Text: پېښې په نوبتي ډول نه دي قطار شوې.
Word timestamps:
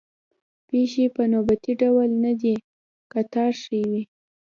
پېښې 0.67 1.05
په 1.15 1.23
نوبتي 1.33 1.73
ډول 1.81 2.09
نه 2.23 2.33
دي 2.41 2.55
قطار 3.13 3.51
شوې. 3.63 3.99